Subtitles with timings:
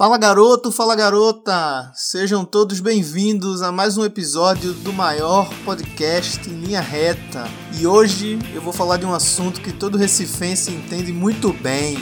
[0.00, 1.92] Fala garoto, fala garota!
[1.94, 7.44] Sejam todos bem-vindos a mais um episódio do maior podcast em linha reta.
[7.78, 11.98] E hoje eu vou falar de um assunto que todo recifense entende muito bem: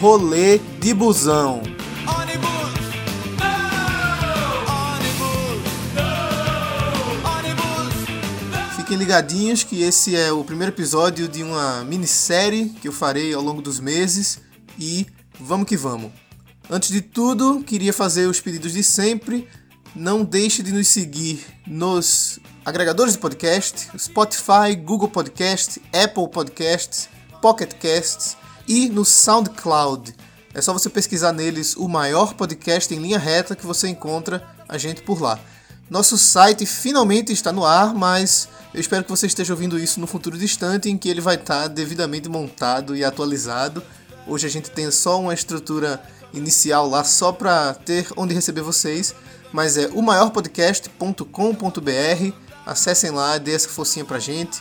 [0.00, 1.62] rolê de busão.
[8.76, 13.42] Fiquem ligadinhos que esse é o primeiro episódio de uma minissérie que eu farei ao
[13.42, 14.38] longo dos meses
[14.78, 15.08] e
[15.40, 16.25] vamos que vamos.
[16.68, 19.48] Antes de tudo, queria fazer os pedidos de sempre.
[19.94, 27.08] Não deixe de nos seguir nos agregadores de podcast, Spotify, Google Podcast, Apple Podcasts,
[27.40, 30.12] Pocket Casts e no SoundCloud.
[30.52, 34.76] É só você pesquisar neles o maior podcast em linha reta que você encontra a
[34.76, 35.38] gente por lá.
[35.88, 40.06] Nosso site finalmente está no ar, mas eu espero que você esteja ouvindo isso no
[40.08, 43.80] futuro distante em que ele vai estar devidamente montado e atualizado.
[44.26, 46.02] Hoje a gente tem só uma estrutura
[46.32, 49.14] inicial lá só para ter onde receber vocês,
[49.52, 52.32] mas é o maiorpodcast.com.br.
[52.64, 54.60] Acessem lá, dê essa forcinha pra gente.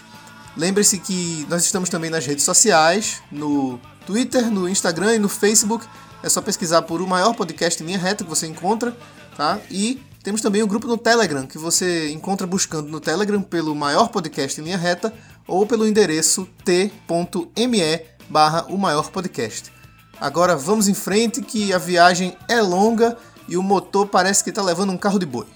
[0.55, 5.85] Lembre-se que nós estamos também nas redes sociais, no Twitter, no Instagram e no Facebook.
[6.23, 8.95] É só pesquisar por o maior podcast em linha reta que você encontra,
[9.35, 9.59] tá?
[9.69, 13.75] E temos também o um grupo no Telegram, que você encontra buscando no Telegram pelo
[13.75, 15.13] maior podcast em linha reta
[15.47, 19.74] ou pelo endereço t.me barra o maior podcast.
[20.19, 24.61] Agora vamos em frente que a viagem é longa e o motor parece que está
[24.61, 25.47] levando um carro de boi.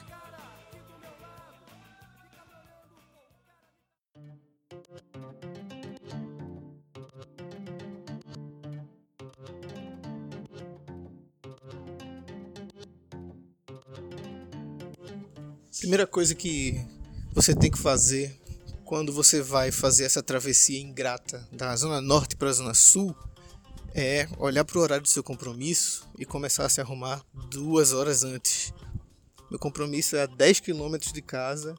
[15.80, 16.86] Primeira coisa que
[17.34, 18.38] você tem que fazer
[18.84, 23.16] quando você vai fazer essa travessia ingrata da zona norte para a zona sul
[24.00, 28.24] é olhar para o horário do seu compromisso e começar a se arrumar duas horas
[28.24, 28.74] antes.
[29.50, 31.76] Meu compromisso é a 10 km de casa,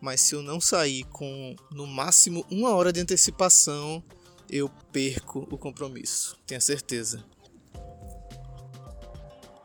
[0.00, 4.02] mas se eu não sair com no máximo uma hora de antecipação,
[4.48, 7.24] eu perco o compromisso, tenha certeza.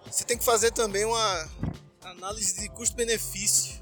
[0.05, 1.49] Você tem que fazer também uma
[2.03, 3.81] análise de custo-benefício,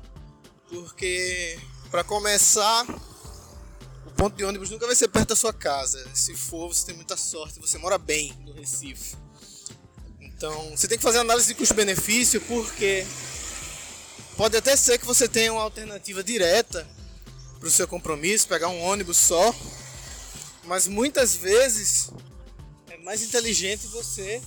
[0.70, 1.60] porque
[1.92, 2.86] para começar
[4.14, 6.04] ponto de ônibus nunca vai ser perto da sua casa.
[6.14, 9.16] Se for, você tem muita sorte, você mora bem no Recife.
[10.20, 13.06] Então, você tem que fazer análise de custo-benefício porque
[14.36, 16.88] pode até ser que você tenha uma alternativa direta
[17.60, 19.56] para o seu compromisso, pegar um ônibus só,
[20.66, 22.10] mas muitas vezes
[22.90, 24.42] é mais inteligente você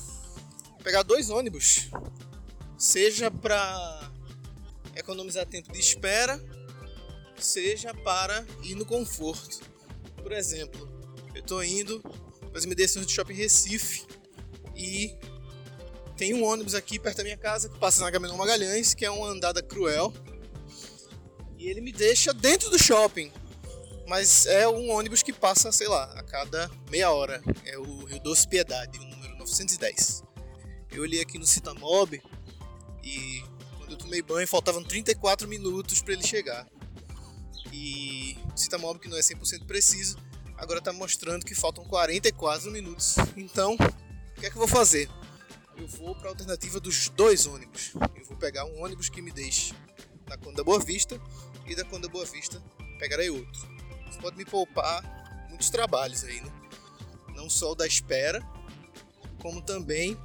[0.82, 1.88] pegar dois ônibus,
[2.78, 4.10] seja para
[4.94, 6.38] economizar tempo de espera
[7.44, 9.60] seja para ir no conforto.
[10.22, 10.88] Por exemplo,
[11.34, 14.06] eu estou indo para as imediações do Shopping Recife
[14.74, 15.16] e
[16.16, 19.10] tem um ônibus aqui perto da minha casa que passa na Gamenon Magalhães, que é
[19.10, 20.12] uma andada cruel.
[21.58, 23.30] E ele me deixa dentro do shopping.
[24.08, 27.42] Mas é um ônibus que passa, sei lá, a cada meia hora.
[27.64, 30.22] É o Rio Doce Piedade, o número 910.
[30.92, 32.22] Eu olhei aqui no Citamob
[33.02, 33.42] e
[33.76, 36.66] quando eu tomei banho faltavam 34 minutos para ele chegar
[37.76, 40.16] e o Citamob, que não é 100% preciso,
[40.56, 43.16] agora está mostrando que faltam 44 minutos.
[43.36, 45.10] Então, o que é que eu vou fazer?
[45.76, 47.92] Eu vou para a alternativa dos dois ônibus.
[48.16, 49.74] Eu vou pegar um ônibus que me deixe
[50.26, 51.20] na Conda Boa Vista
[51.66, 52.62] e da Conda Boa Vista
[52.98, 53.68] pegarei outro.
[54.08, 55.02] Isso pode me poupar
[55.50, 56.50] muitos trabalhos aí, né?
[57.34, 58.40] Não só o da espera,
[59.42, 60.16] como também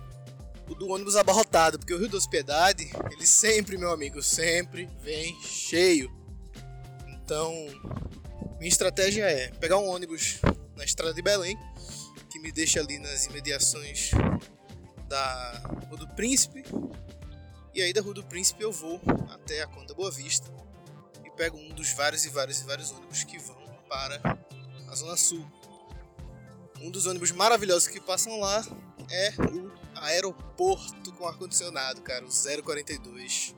[0.69, 5.37] o do ônibus abarrotado, porque o Rio da Hospedade, ele sempre, meu amigo, sempre vem
[5.41, 6.20] cheio.
[7.23, 7.53] Então,
[8.59, 10.39] minha estratégia é pegar um ônibus
[10.75, 11.57] na estrada de Belém,
[12.29, 14.11] que me deixa ali nas imediações
[15.07, 16.63] da Rua do Príncipe,
[17.73, 20.51] e aí da Rua do Príncipe eu vou até a Conta Boa Vista
[21.25, 23.55] e pego um dos vários e vários e vários ônibus que vão
[23.87, 24.21] para
[24.87, 25.45] a Zona Sul.
[26.79, 28.65] Um dos ônibus maravilhosos que passam lá
[29.09, 32.29] é o aeroporto com ar-condicionado, cara, o
[32.63, 33.55] 042.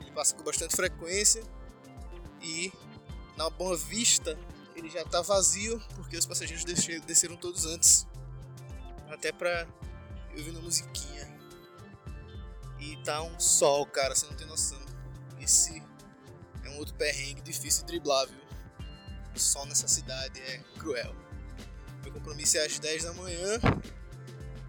[0.00, 1.42] Ele passa com bastante frequência
[2.42, 2.72] e
[3.36, 4.38] na Boa Vista,
[4.76, 6.64] ele já tá vazio, porque os passageiros
[7.04, 8.06] desceram todos antes.
[9.08, 9.66] Até pra
[10.32, 11.28] eu ouvir uma musiquinha.
[12.78, 14.78] E tá um sol, cara, você não tem noção.
[15.40, 15.82] Esse
[16.64, 18.40] é um outro perrengue difícil de driblar, viu?
[19.34, 21.14] O sol nessa cidade é cruel.
[22.02, 23.58] Meu compromisso é às 10 da manhã.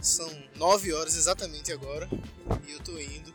[0.01, 2.09] São 9 horas exatamente agora.
[2.67, 3.33] E eu tô indo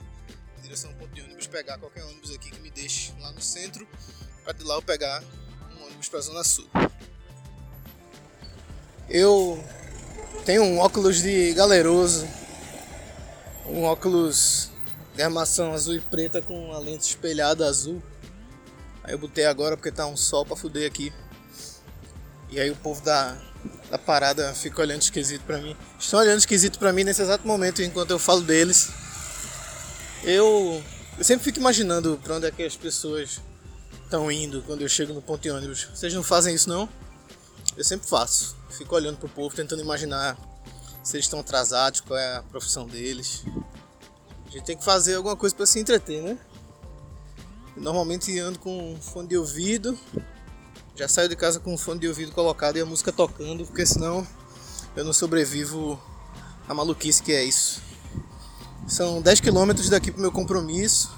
[0.59, 3.41] em direção ao ponto de ônibus pegar qualquer ônibus aqui que me deixe lá no
[3.41, 3.87] centro
[4.47, 5.25] para de lá eu pegar
[5.77, 6.69] um ônibus para a Zona Sul.
[9.11, 9.63] Eu
[10.45, 12.27] tenho um óculos de galeroso
[13.67, 14.71] Um óculos
[15.17, 18.01] de armação azul e preta com a lente espelhada azul.
[19.03, 21.13] Aí eu botei agora porque tá um sol pra fuder aqui.
[22.49, 23.37] E aí o povo da,
[23.91, 25.77] da parada fica olhando esquisito pra mim.
[25.99, 28.91] Estão olhando esquisito pra mim nesse exato momento enquanto eu falo deles.
[30.23, 30.81] Eu,
[31.19, 33.41] eu sempre fico imaginando pra onde é que as pessoas
[34.07, 35.89] estão indo quando eu chego no ponto de ônibus.
[35.93, 36.89] Vocês não fazem isso não?
[37.77, 38.57] Eu sempre faço.
[38.71, 40.37] Fico olhando pro povo, tentando imaginar
[41.03, 43.45] se eles estão atrasados, qual é a profissão deles.
[44.47, 46.39] A gente tem que fazer alguma coisa para se entreter, né?
[47.77, 49.99] Eu normalmente ando com fone de ouvido.
[50.95, 53.85] Já saio de casa com o fone de ouvido colocado e a música tocando, porque
[53.85, 54.27] senão
[54.95, 56.01] eu não sobrevivo
[56.67, 57.83] a maluquice que é isso.
[58.89, 61.16] São 10 quilômetros daqui pro meu compromisso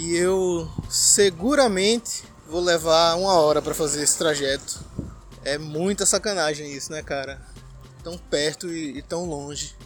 [0.00, 4.82] e eu seguramente vou levar uma hora para fazer esse trajeto.
[5.44, 7.38] É muita sacanagem isso, né, cara?
[8.02, 9.76] Tão perto e, e tão longe.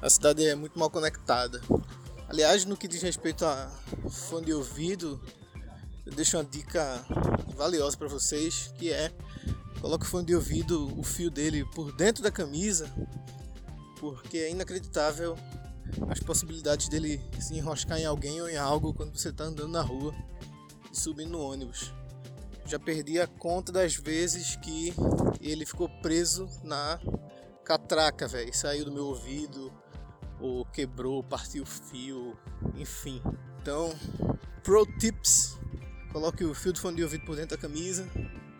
[0.00, 1.60] A cidade é muito mal conectada.
[2.28, 3.68] Aliás, no que diz respeito a
[4.08, 5.20] fone de ouvido,
[6.06, 7.04] eu deixo uma dica
[7.56, 9.10] valiosa para vocês, que é
[9.80, 12.88] coloque o fone de ouvido, o fio dele por dentro da camisa,
[13.98, 15.36] porque é inacreditável
[16.08, 19.82] as possibilidades dele se enroscar em alguém ou em algo quando você está andando na
[19.82, 20.14] rua
[20.92, 21.92] e subindo no ônibus.
[22.66, 24.92] Já perdi a conta das vezes que
[25.40, 27.00] ele ficou preso na
[27.64, 28.54] catraca, velho.
[28.54, 29.72] Saiu do meu ouvido,
[30.40, 32.36] ou quebrou, partiu o fio,
[32.76, 33.22] enfim.
[33.60, 33.94] Então,
[34.62, 35.58] pro tips:
[36.12, 38.08] coloque o fio do fone de ouvido por dentro da camisa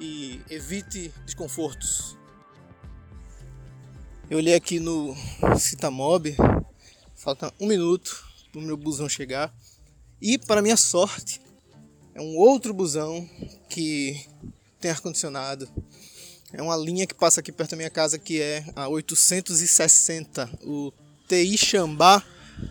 [0.01, 2.17] e evite desconfortos.
[4.31, 5.15] Eu olhei aqui no
[5.59, 6.37] Citamob,
[7.19, 9.53] falta um minuto para o meu busão chegar.
[10.23, 11.41] E para minha sorte,
[12.15, 13.29] é um outro busão
[13.69, 14.25] que
[14.81, 15.69] tem ar-condicionado.
[16.53, 20.93] É uma linha que passa aqui perto da minha casa que é a 860, o
[21.29, 22.23] TI Xambá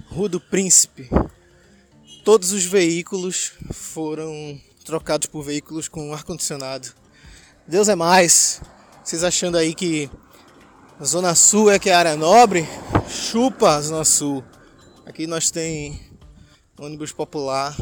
[0.07, 1.09] Rua do Príncipe.
[2.23, 6.93] Todos os veículos foram trocados por veículos com ar-condicionado.
[7.67, 8.61] Deus é mais.
[9.03, 10.09] Vocês achando aí que
[10.99, 12.67] a Zona Sul é que é área nobre?
[13.07, 14.43] Chupa a Zona Sul.
[15.05, 16.01] Aqui nós tem
[16.79, 17.75] ônibus popular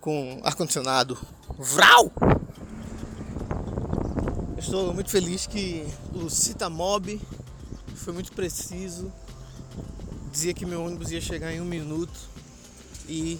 [0.00, 1.16] com ar-condicionado.
[1.56, 2.10] Vral!
[4.58, 7.20] Estou muito feliz que o Citamob
[7.94, 9.12] foi muito preciso.
[10.32, 12.18] Dizia que meu ônibus ia chegar em um minuto
[13.08, 13.38] e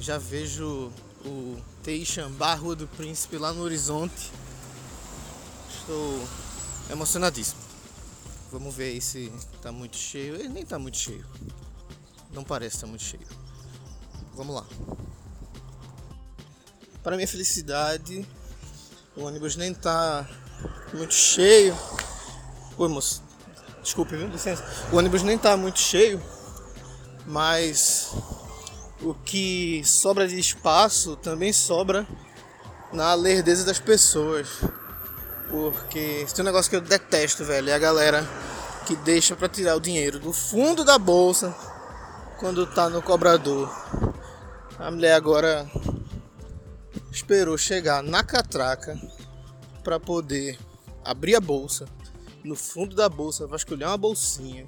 [0.00, 0.90] já vejo
[1.24, 4.32] o Teixambá, Rua do Príncipe lá no horizonte.
[5.70, 6.20] Estou
[6.90, 7.63] emocionadíssimo.
[8.54, 10.36] Vamos ver aí se tá muito cheio.
[10.36, 11.26] Ele nem tá muito cheio.
[12.32, 13.26] Não parece estar tá muito cheio.
[14.32, 14.64] Vamos lá.
[17.02, 18.24] Para minha felicidade,
[19.16, 20.24] o ônibus nem tá
[20.92, 21.76] muito cheio.
[22.78, 23.24] Oi, moço.
[23.82, 24.28] Desculpe, viu?
[24.28, 24.64] Licença.
[24.92, 26.22] O ônibus nem tá muito cheio,
[27.26, 28.12] mas
[29.02, 32.06] o que sobra de espaço também sobra
[32.92, 34.46] na lerdeza das pessoas.
[35.50, 38.43] Porque tem um negócio que eu detesto, velho, é a galera
[38.84, 41.54] que deixa para tirar o dinheiro do fundo da bolsa
[42.38, 43.70] quando tá no cobrador.
[44.78, 45.66] A mulher agora
[47.10, 49.00] esperou chegar na catraca
[49.82, 50.58] para poder
[51.02, 51.86] abrir a bolsa,
[52.42, 54.66] no fundo da bolsa vasculhar uma bolsinha,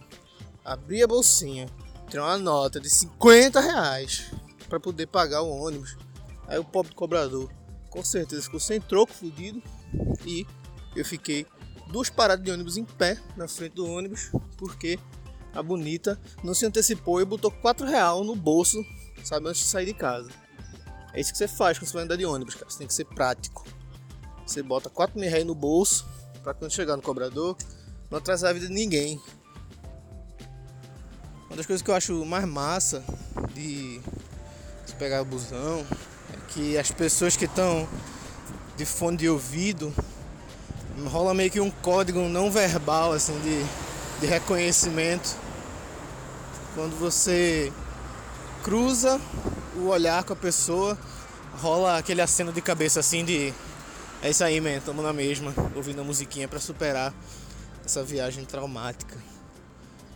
[0.65, 1.69] abrir a bolsinha,
[2.09, 4.31] tirar uma nota de 50 reais
[4.69, 5.97] para poder pagar o ônibus.
[6.49, 7.51] Aí o pobre cobrador
[7.91, 9.63] com certeza ficou sem troco, fudido,
[10.25, 10.47] e
[10.95, 11.47] eu fiquei
[11.89, 14.99] duas paradas de ônibus em pé na frente do ônibus, porque
[15.53, 18.85] a bonita não se antecipou e botou 4 reais no bolso,
[19.25, 20.31] sabe, antes de sair de casa.
[21.13, 22.71] É isso que você faz quando você vai andar de ônibus, cara.
[22.71, 23.65] Você tem que ser prático.
[24.47, 26.07] Você bota 4 mil reais no bolso
[26.43, 27.57] para quando chegar no cobrador
[28.11, 29.21] não atrasar a vida de ninguém.
[31.47, 33.03] Uma das coisas que eu acho mais massa
[33.55, 33.99] de,
[34.87, 35.87] de pegar o busão
[36.33, 37.89] é que as pessoas que estão
[38.77, 39.93] de fone de ouvido
[41.05, 43.65] rola meio que um código não verbal assim de,
[44.21, 45.37] de reconhecimento
[46.77, 47.73] quando você
[48.63, 49.19] cruza
[49.77, 50.99] o olhar com a pessoa,
[51.55, 53.55] rola aquele aceno de cabeça assim de.
[54.23, 57.15] É isso aí, man, tamo na mesma, ouvindo a musiquinha para superar
[57.85, 59.17] essa viagem traumática.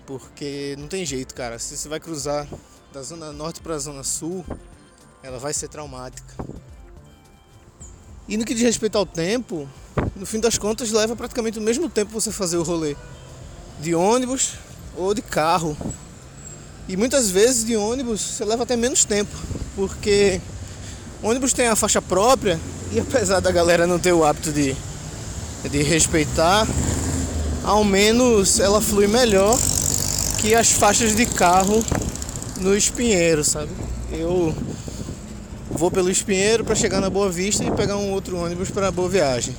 [0.04, 1.58] Porque não tem jeito, cara.
[1.58, 2.46] Se você vai cruzar
[2.92, 4.44] da zona norte para a zona sul,
[5.22, 6.34] ela vai ser traumática.
[8.28, 9.66] E no que diz respeito ao tempo,
[10.16, 12.96] no fim das contas leva praticamente o mesmo tempo você fazer o rolê
[13.80, 14.52] de ônibus
[14.96, 15.76] ou de carro.
[16.88, 19.30] E muitas vezes de ônibus você leva até menos tempo,
[19.76, 20.40] porque
[21.22, 22.58] ônibus tem a faixa própria
[22.92, 24.76] e apesar da galera não ter o hábito de,
[25.70, 26.66] de respeitar,
[27.64, 29.58] ao menos ela flui melhor
[30.40, 31.84] que as faixas de carro
[32.56, 33.70] no Espinheiro, sabe?
[34.10, 34.54] Eu
[35.70, 39.08] vou pelo Espinheiro para chegar na Boa Vista e pegar um outro ônibus para Boa
[39.08, 39.54] Viagem.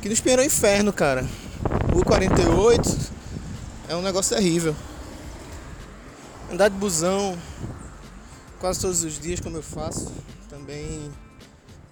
[0.00, 1.28] Que no Espinheiro é um inferno, cara.
[1.92, 3.12] Rua 48
[3.86, 4.74] é um negócio terrível.
[6.50, 7.38] Andar de busão
[8.58, 10.10] quase todos os dias, como eu faço,
[10.48, 11.12] também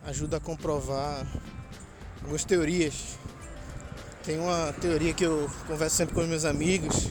[0.07, 1.27] ajuda a comprovar
[2.23, 2.95] algumas teorias.
[4.25, 7.09] Tem uma teoria que eu converso sempre com os meus amigos,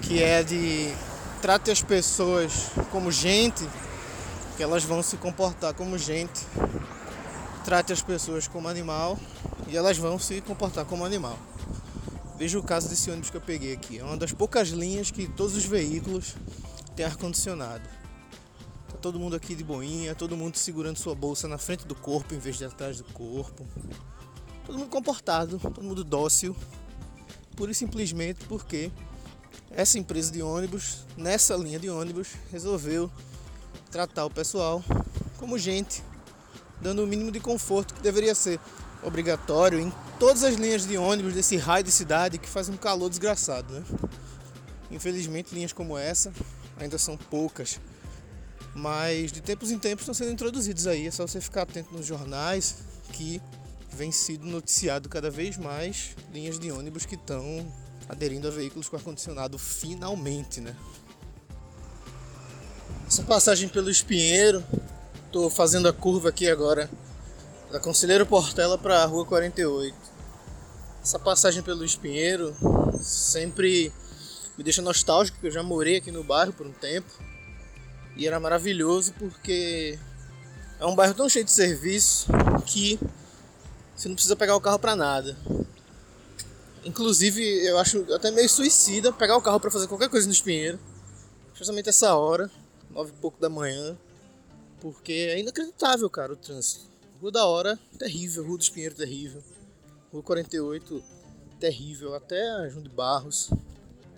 [0.00, 0.94] que é de
[1.42, 3.68] trate as pessoas como gente,
[4.56, 6.40] que elas vão se comportar como gente.
[7.66, 9.18] Trate as pessoas como animal
[9.70, 11.38] e elas vão se comportar como animal.
[12.36, 13.98] Veja o caso desse ônibus que eu peguei aqui.
[13.98, 16.34] É uma das poucas linhas que todos os veículos
[16.96, 17.88] têm ar-condicionado.
[18.88, 22.34] Tá todo mundo aqui de boinha, todo mundo segurando sua bolsa na frente do corpo
[22.34, 23.66] em vez de atrás do corpo.
[24.66, 26.56] Todo mundo comportado, todo mundo dócil.
[27.54, 28.90] Pura e simplesmente porque
[29.70, 33.10] essa empresa de ônibus, nessa linha de ônibus, resolveu
[33.90, 34.82] tratar o pessoal
[35.36, 36.02] como gente,
[36.80, 38.58] dando o mínimo de conforto que deveria ser
[39.02, 43.08] obrigatório em todas as linhas de ônibus desse raio de cidade que faz um calor
[43.08, 43.84] desgraçado, né?
[44.90, 46.32] Infelizmente, linhas como essa
[46.78, 47.80] ainda são poucas,
[48.74, 51.06] mas de tempos em tempos estão sendo introduzidos aí.
[51.06, 52.76] É só você ficar atento nos jornais
[53.12, 53.40] que
[53.92, 57.66] vem sido noticiado cada vez mais linhas de ônibus que estão
[58.08, 60.74] aderindo a veículos com ar-condicionado finalmente, né?
[63.06, 64.64] Essa passagem pelo Espinheiro,
[65.26, 66.88] estou fazendo a curva aqui agora
[67.70, 69.96] da Conselheiro Portela para a Rua 48.
[71.02, 72.54] Essa passagem pelo Espinheiro
[73.00, 73.92] sempre
[74.58, 77.10] me deixa nostálgico, porque eu já morei aqui no bairro por um tempo
[78.16, 79.96] e era maravilhoso porque
[80.80, 82.26] é um bairro tão cheio de serviço
[82.66, 82.98] que
[83.94, 85.36] você não precisa pegar o carro para nada.
[86.84, 90.78] Inclusive, eu acho até meio suicida pegar o carro para fazer qualquer coisa no Espinheiro,
[91.54, 92.50] justamente essa hora
[92.90, 93.96] nove e pouco da manhã,
[94.80, 96.89] porque é inacreditável, cara, o trânsito.
[97.20, 99.44] Rua da Hora, terrível, Rua do Espinheiro, terrível.
[100.10, 101.04] Rua 48,
[101.58, 103.50] terrível, até João de Barros.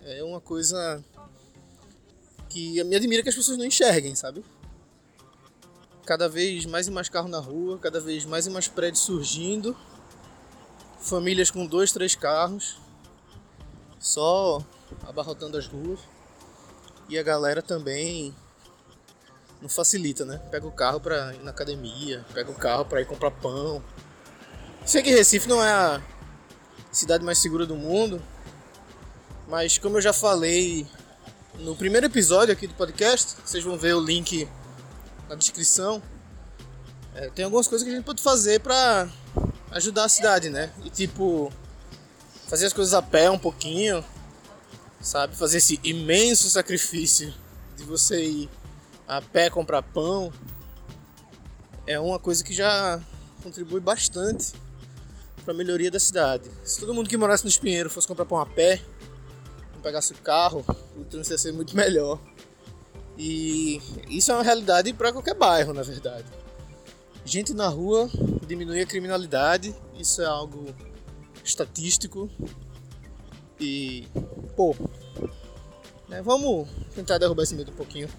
[0.05, 1.03] É uma coisa
[2.47, 4.41] que me admira que as pessoas não enxerguem, sabe?
[6.05, 9.75] Cada vez mais e mais carro na rua, cada vez mais e mais prédios surgindo.
[11.01, 12.77] Famílias com dois, três carros,
[13.99, 14.65] só
[15.05, 15.99] abarrotando as ruas.
[17.09, 18.33] E a galera também
[19.63, 20.41] não facilita, né?
[20.51, 23.81] Pega o carro pra ir na academia, pega o carro pra ir comprar pão.
[24.85, 26.01] Sei que Recife não é a
[26.91, 28.21] cidade mais segura do mundo,
[29.47, 30.85] mas como eu já falei
[31.59, 34.49] no primeiro episódio aqui do podcast, vocês vão ver o link
[35.29, 36.03] na descrição.
[37.15, 39.07] É, tem algumas coisas que a gente pode fazer pra
[39.71, 40.73] ajudar a cidade, né?
[40.83, 41.49] E tipo,
[42.49, 44.03] fazer as coisas a pé um pouquinho,
[44.99, 45.37] sabe?
[45.37, 47.33] Fazer esse imenso sacrifício
[47.77, 48.49] de você ir
[49.07, 50.31] a pé comprar pão
[51.85, 53.01] é uma coisa que já
[53.41, 54.53] contribui bastante
[55.43, 56.49] para a melhoria da cidade.
[56.63, 58.81] Se todo mundo que morasse no Espinheiro fosse comprar pão a pé,
[59.73, 62.19] não pegasse o carro, o trânsito ia ser muito melhor.
[63.17, 66.25] E isso é uma realidade para qualquer bairro, na verdade.
[67.25, 68.09] Gente na rua
[68.47, 70.73] diminui a criminalidade, isso é algo
[71.43, 72.29] estatístico.
[73.59, 74.07] E,
[74.55, 74.75] pô,
[76.09, 78.09] né, vamos tentar derrubar esse medo um pouquinho.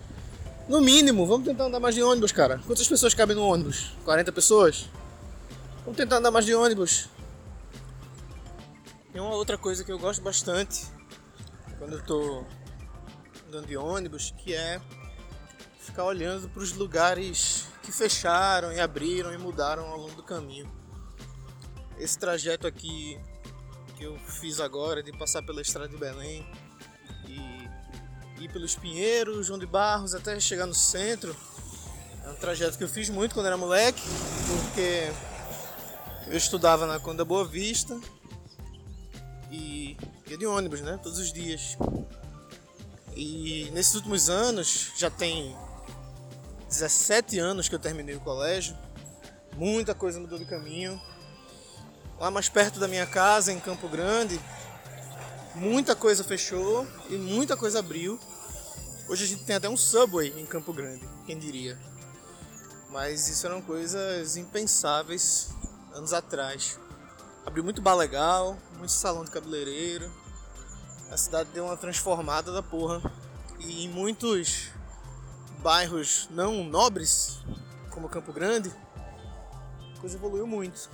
[0.66, 2.58] No mínimo, vamos tentar andar mais de ônibus, cara.
[2.66, 3.92] Quantas pessoas cabem no ônibus?
[4.04, 4.88] 40 pessoas?
[5.84, 7.10] Vamos tentar andar mais de ônibus.
[9.12, 10.86] Tem uma outra coisa que eu gosto bastante
[11.78, 12.44] quando eu tô
[13.46, 14.80] andando de ônibus, que é
[15.78, 20.72] ficar olhando para os lugares que fecharam e abriram e mudaram ao longo do caminho.
[21.98, 23.20] Esse trajeto aqui
[23.98, 26.50] que eu fiz agora de passar pela estrada de Belém
[28.44, 31.34] ir pelos Pinheiros, João de Barros, até chegar no centro.
[32.24, 34.02] É um trajeto que eu fiz muito quando era moleque,
[34.46, 35.10] porque
[36.26, 37.98] eu estudava na Conda Boa Vista
[39.50, 39.96] e
[40.26, 40.98] ia de ônibus, né?
[41.02, 41.76] Todos os dias.
[43.16, 45.56] E nesses últimos anos, já tem
[46.68, 48.76] 17 anos que eu terminei o colégio,
[49.54, 51.00] muita coisa mudou de caminho.
[52.18, 54.40] Lá mais perto da minha casa, em Campo Grande,
[55.54, 58.18] muita coisa fechou e muita coisa abriu.
[59.06, 61.78] Hoje a gente tem até um Subway em Campo Grande, quem diria.
[62.90, 65.50] Mas isso eram coisas impensáveis
[65.92, 66.78] anos atrás.
[67.44, 70.10] Abriu muito bar legal, muito salão de cabeleireiro.
[71.10, 73.02] A cidade deu uma transformada da porra.
[73.60, 74.70] E em muitos
[75.58, 77.38] bairros não nobres,
[77.90, 78.72] como Campo Grande,
[79.96, 80.88] a coisa evoluiu muito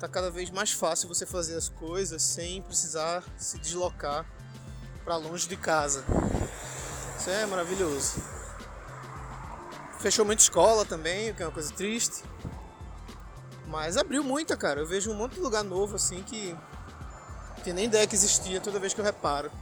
[0.00, 4.24] tá cada vez mais fácil você fazer as coisas sem precisar se deslocar
[5.04, 6.02] para longe de casa.
[7.20, 8.22] Isso é maravilhoso.
[9.98, 12.24] Fechou muita escola também, o que é uma coisa triste.
[13.66, 14.80] Mas abriu muita, cara.
[14.80, 16.56] Eu vejo um monte de lugar novo assim que.
[17.62, 19.52] que nem ideia que existia toda vez que eu reparo.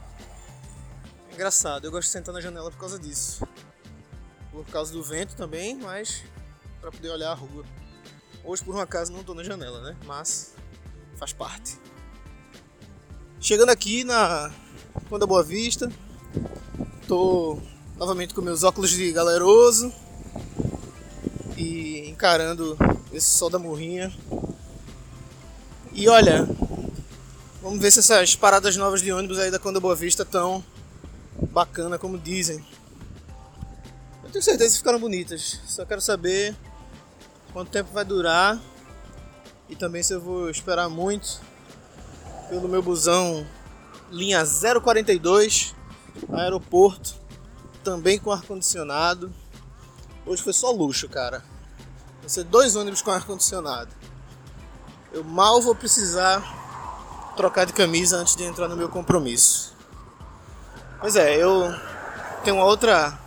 [1.29, 3.45] É engraçado, eu gosto de sentar na janela por causa disso.
[4.53, 6.23] Por causa do vento também, mas
[6.79, 7.65] para poder olhar a rua.
[8.41, 9.97] Hoje por um acaso não tô na janela, né?
[10.05, 10.55] Mas
[11.17, 11.77] faz parte.
[13.37, 14.49] Chegando aqui na
[15.09, 15.91] Ponta Boa Vista,
[17.09, 17.57] tô
[17.97, 19.91] novamente com meus óculos de galeroso
[21.57, 22.77] e encarando
[23.11, 24.15] esse sol da morrinha.
[25.91, 26.47] E olha,
[27.63, 30.63] vamos ver se essas paradas novas de ônibus aí da Conda Boa Vista tão
[31.51, 32.63] bacana como dizem.
[34.23, 35.59] Eu tenho certeza que ficaram bonitas.
[35.65, 36.55] Só quero saber
[37.51, 38.61] quanto tempo vai durar
[39.67, 41.41] e também se eu vou esperar muito
[42.49, 43.47] pelo meu busão
[44.11, 45.78] linha 042
[46.31, 47.15] aeroporto
[47.83, 49.33] também com ar condicionado.
[50.25, 51.43] Hoje foi só luxo, cara.
[52.19, 53.89] Vai ser dois ônibus com ar condicionado.
[55.11, 59.73] Eu mal vou precisar trocar de camisa antes de entrar no meu compromisso.
[60.99, 61.73] Pois é, eu
[62.43, 63.17] tenho uma outra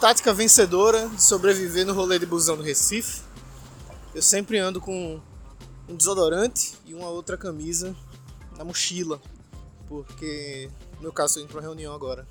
[0.00, 3.22] tática vencedora de sobreviver no rolê de busão do Recife.
[4.14, 5.20] Eu sempre ando com
[5.88, 7.94] um desodorante e uma outra camisa
[8.56, 9.20] na mochila,
[9.88, 12.26] porque no caso eu indo para uma reunião agora.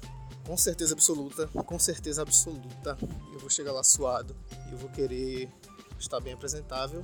[0.45, 2.97] Com certeza absoluta, com certeza absoluta,
[3.33, 4.35] eu vou chegar lá suado
[4.69, 5.49] e eu vou querer
[5.99, 7.03] estar bem apresentável.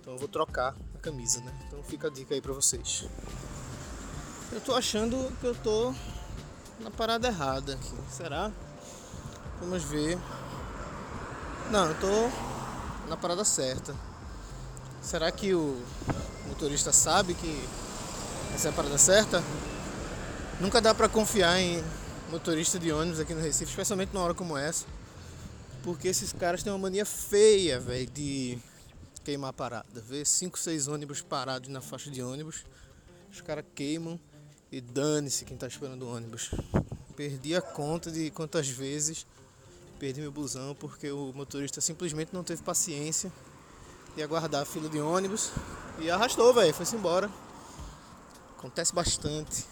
[0.00, 1.56] Então eu vou trocar a camisa, né?
[1.66, 3.06] Então fica a dica aí para vocês.
[4.50, 5.94] Eu tô achando que eu tô
[6.80, 7.94] na parada errada aqui.
[8.10, 8.50] Será?
[9.60, 10.18] Vamos ver.
[11.70, 13.94] Não, eu tô na parada certa.
[15.00, 15.80] Será que o
[16.48, 17.68] motorista sabe que
[18.54, 19.42] essa é a parada certa?
[20.60, 21.82] Nunca dá para confiar em
[22.30, 24.84] motorista de ônibus aqui no Recife, especialmente numa hora como essa.
[25.82, 28.58] Porque esses caras têm uma mania feia, velho, de
[29.24, 30.02] queimar parada.
[30.02, 32.66] Ver 5, 6 ônibus parados na faixa de ônibus,
[33.32, 34.20] os caras queimam
[34.70, 36.50] e dane-se quem tá esperando o ônibus.
[37.16, 39.26] Perdi a conta de quantas vezes
[39.98, 43.32] perdi meu busão porque o motorista simplesmente não teve paciência
[44.14, 45.52] de aguardar a fila de ônibus
[46.00, 47.30] e arrastou, velho, foi-se embora.
[48.58, 49.64] Acontece bastante.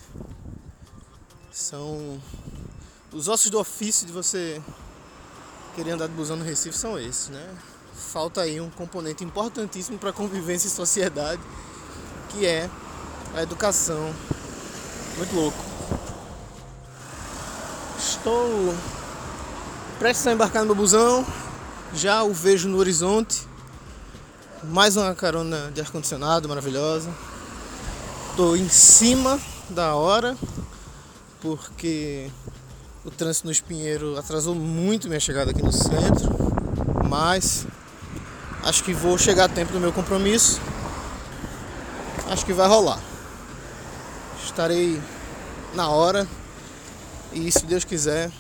[1.51, 2.21] São
[3.13, 4.61] os ossos do ofício de você
[5.75, 7.49] querer andar de busão no Recife são esses, né?
[7.95, 11.41] Falta aí um componente importantíssimo para convivência e sociedade,
[12.29, 12.69] que é
[13.35, 14.15] a educação.
[15.17, 15.59] Muito louco.
[17.99, 18.75] Estou
[19.99, 21.27] prestes a embarcar no meu busão,
[21.95, 23.47] já o vejo no horizonte.
[24.65, 27.13] Mais uma carona de ar-condicionado maravilhosa.
[28.31, 30.37] Estou em cima da hora,
[31.41, 32.31] porque
[33.05, 36.37] o trânsito no Espinheiro atrasou muito minha chegada aqui no centro,
[37.09, 37.67] mas
[38.65, 40.61] acho que vou chegar a tempo do meu compromisso.
[42.29, 43.01] Acho que vai rolar.
[44.45, 45.01] Estarei
[45.75, 46.29] na hora
[47.33, 48.31] e, se Deus quiser,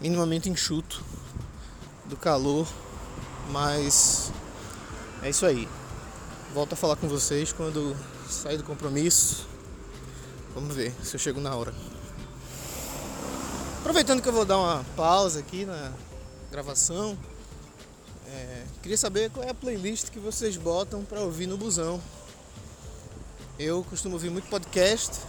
[0.00, 1.02] minimamente enxuto
[2.06, 2.66] do calor,
[3.50, 4.32] mas
[5.22, 5.68] é isso aí.
[6.54, 7.96] Volto a falar com vocês quando
[8.28, 9.46] sair do compromisso.
[10.54, 11.74] Vamos ver se eu chego na hora.
[13.84, 15.92] Aproveitando que eu vou dar uma pausa aqui na
[16.50, 17.18] gravação,
[18.26, 22.00] é, queria saber qual é a playlist que vocês botam para ouvir no busão.
[23.58, 25.20] Eu costumo ouvir muito podcast,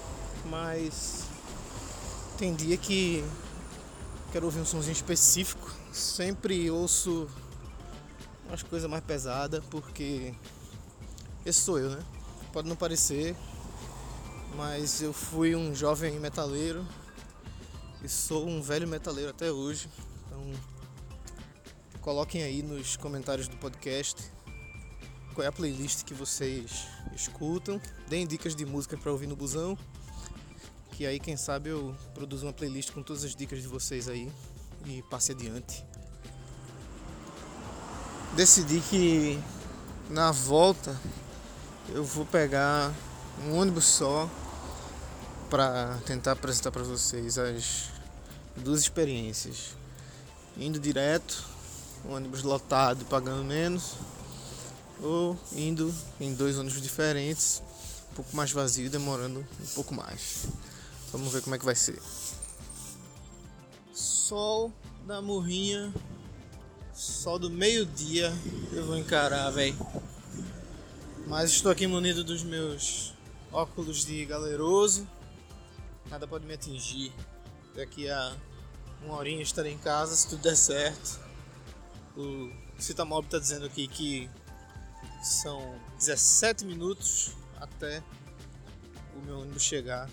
[0.46, 1.26] mas
[2.38, 3.26] tem dia que
[4.32, 5.70] quero ouvir um somzinho específico.
[5.92, 7.28] Sempre ouço
[8.48, 10.34] umas coisas mais pesadas, porque
[11.46, 12.02] esse sou eu, né?
[12.54, 13.36] Pode não parecer,
[14.56, 16.86] mas eu fui um jovem metaleiro
[18.04, 19.90] e sou um velho metaleiro até hoje.
[20.26, 20.52] Então
[22.02, 24.32] coloquem aí nos comentários do podcast
[25.34, 27.80] qual é a playlist que vocês escutam.
[28.08, 29.78] Deem dicas de música para ouvir no busão.
[30.92, 34.32] Que aí quem sabe eu produzo uma playlist com todas as dicas de vocês aí
[34.86, 35.84] e passe adiante.
[38.34, 39.40] Decidi que
[40.10, 41.00] na volta
[41.90, 42.94] eu vou pegar
[43.46, 44.30] um ônibus só
[45.50, 47.90] para tentar apresentar para vocês as
[48.58, 49.76] duas experiências.
[50.58, 51.44] Indo direto,
[52.10, 53.94] ônibus lotado pagando menos,
[55.02, 57.62] ou indo em dois ônibus diferentes,
[58.12, 60.46] um pouco mais vazio, demorando um pouco mais.
[61.12, 62.02] Vamos ver como é que vai ser.
[63.94, 64.72] Sol
[65.06, 65.94] da morrinha,
[66.94, 68.34] sol do meio-dia,
[68.72, 69.78] eu vou encarar, velho.
[71.28, 73.14] Mas estou aqui munido dos meus
[73.52, 75.08] óculos de galeroso.
[76.10, 77.12] Nada pode me atingir
[77.76, 78.36] daqui a
[79.04, 81.20] uma horinha estarei em casa, se tudo der certo.
[82.16, 84.30] O Citamob está dizendo aqui que
[85.22, 88.02] são 17 minutos até
[89.16, 90.10] o meu ônibus chegar.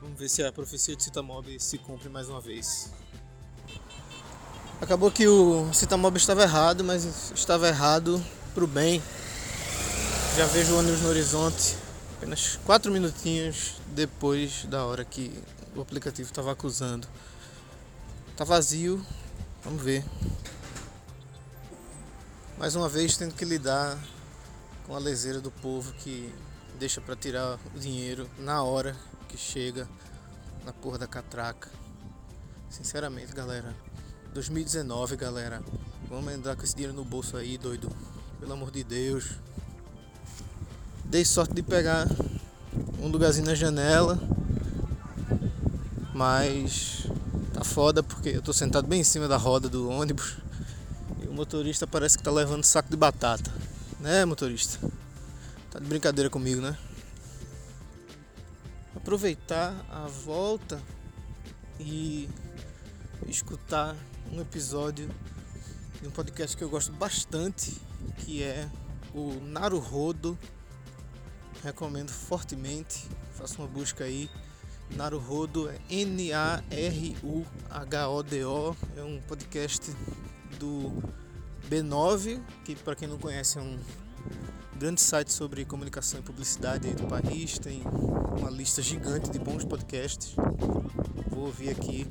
[0.00, 2.92] Vamos ver se a profecia de Citamob se cumpre mais uma vez.
[4.80, 9.02] Acabou que o Citamob estava errado, mas estava errado pro bem.
[10.36, 11.76] Já vejo o ônibus no horizonte
[12.16, 15.42] apenas 4 minutinhos depois da hora que
[15.74, 17.08] o aplicativo estava acusando.
[18.36, 19.04] Tá vazio,
[19.64, 20.04] vamos ver.
[22.56, 23.98] Mais uma vez tendo que lidar
[24.86, 26.32] com a leseira do povo que
[26.78, 28.94] deixa para tirar o dinheiro na hora
[29.28, 29.88] que chega
[30.64, 31.68] na porra da catraca.
[32.70, 33.74] Sinceramente, galera.
[34.32, 35.60] 2019, galera.
[36.08, 37.90] Vamos andar com esse dinheiro no bolso aí, doido.
[38.38, 39.32] Pelo amor de Deus.
[41.04, 42.06] Dei sorte de pegar
[43.00, 44.18] um lugarzinho na janela.
[46.14, 46.98] Mas
[47.58, 50.36] Tá foda porque eu tô sentado bem em cima da roda do ônibus
[51.20, 53.52] e o motorista parece que tá levando saco de batata.
[53.98, 54.78] Né, motorista?
[55.68, 56.78] Tá de brincadeira comigo, né?
[58.94, 60.80] Aproveitar a volta
[61.80, 62.28] e
[63.26, 63.96] escutar
[64.32, 65.10] um episódio
[66.00, 67.76] de um podcast que eu gosto bastante,
[68.18, 68.68] que é
[69.12, 70.38] o Naruhodo.
[71.62, 73.06] Recomendo fortemente.
[73.32, 74.30] Faça uma busca aí
[74.96, 76.76] Naruhodo é N-A-R-U-H-O-D-O.
[78.96, 79.94] É um podcast
[80.58, 80.92] do
[81.68, 83.78] B9, que para quem não conhece é um
[84.78, 87.58] grande site sobre comunicação e publicidade do país.
[87.58, 87.82] Tem
[88.38, 90.34] uma lista gigante de bons podcasts.
[91.28, 92.06] Vou ouvir aqui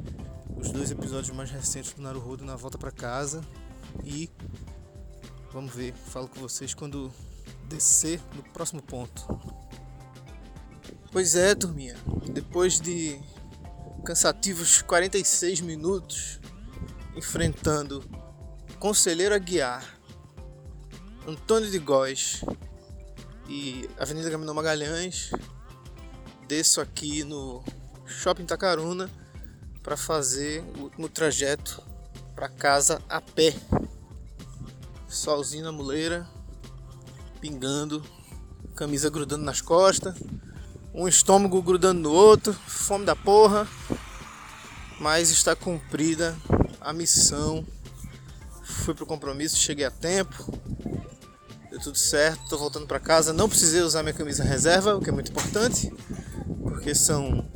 [0.56, 3.42] os dois episódios mais recentes do Naruhodo na volta para casa
[4.04, 4.30] e
[5.52, 7.12] vamos ver, falo com vocês quando
[7.68, 9.26] descer no próximo ponto.
[11.12, 11.96] Pois é, turminha.
[12.32, 13.20] Depois de
[14.06, 16.40] cansativos 46 minutos
[17.16, 18.04] enfrentando
[18.80, 19.84] Conselheiro Aguiar,
[21.28, 22.44] Antônio de Góes
[23.50, 25.32] e Avenida Gaminão Magalhães,
[26.48, 27.64] desço aqui no
[28.06, 29.10] Shopping Tacaruna
[29.82, 31.82] para fazer o último trajeto
[32.36, 33.56] para casa a pé.
[35.08, 36.28] Solzinho na muleira,
[37.40, 38.04] pingando,
[38.76, 40.16] camisa grudando nas costas
[40.98, 43.68] um estômago grudando no outro, fome da porra,
[45.00, 46.36] mas está cumprida
[46.82, 47.64] a missão.
[48.64, 50.52] Fui pro compromisso, cheguei a tempo,
[51.70, 53.32] deu tudo certo, tô voltando para casa.
[53.32, 55.94] Não precisei usar minha camisa reserva, o que é muito importante,
[56.64, 57.48] porque são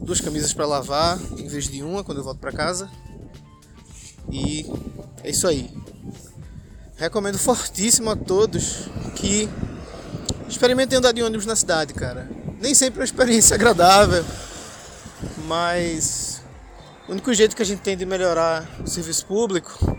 [0.00, 2.90] duas camisas para lavar em vez de uma quando eu volto para casa.
[4.32, 4.64] E
[5.22, 5.70] é isso aí.
[6.96, 9.48] Recomendo fortíssimo a todos que
[10.48, 12.28] Experimentem andar de ônibus na cidade, cara.
[12.60, 14.24] Nem sempre é uma experiência agradável,
[15.44, 16.40] mas
[17.08, 19.98] o único jeito que a gente tem de melhorar o serviço público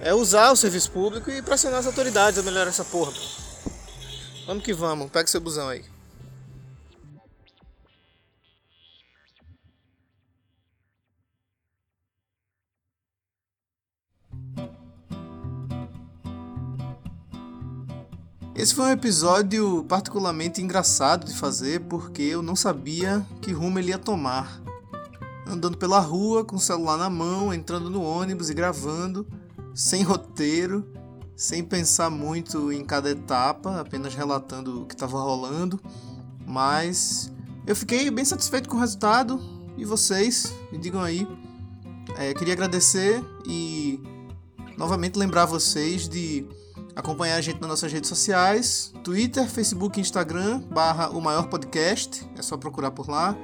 [0.00, 3.12] é usar o serviço público e pressionar as autoridades a melhorar essa porra.
[4.46, 5.84] Vamos que vamos, pega seu busão aí.
[18.58, 23.90] Esse foi um episódio particularmente engraçado de fazer porque eu não sabia que rumo ele
[23.90, 24.60] ia tomar.
[25.46, 29.24] Andando pela rua com o celular na mão, entrando no ônibus e gravando,
[29.72, 30.84] sem roteiro,
[31.36, 35.80] sem pensar muito em cada etapa, apenas relatando o que estava rolando.
[36.44, 37.32] Mas
[37.64, 39.40] eu fiquei bem satisfeito com o resultado
[39.76, 41.28] e vocês, me digam aí.
[42.16, 44.02] É, queria agradecer e
[44.76, 46.44] novamente lembrar vocês de
[46.98, 52.42] acompanhar a gente nas nossas redes sociais, Twitter, Facebook, Instagram, barra o maior podcast, é
[52.42, 53.36] só procurar por lá.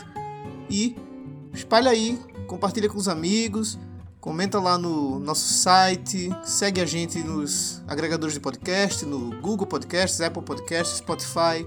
[0.69, 0.97] e
[1.55, 3.79] espalha aí, compartilha com os amigos,
[4.21, 10.21] Comenta lá no nosso site, segue a gente nos agregadores de podcast, no Google Podcasts,
[10.21, 11.67] Apple Podcasts, Spotify.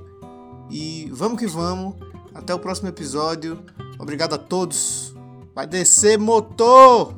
[0.69, 1.95] E vamos que vamos.
[2.31, 3.59] Até o próximo episódio.
[3.97, 5.15] Obrigado a todos.
[5.55, 7.15] Vai descer motor!